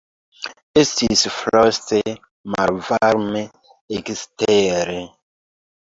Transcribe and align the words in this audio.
Estis 0.83 1.21
froste 1.35 2.01
malvarme 2.57 3.45
ekstere. 4.03 5.03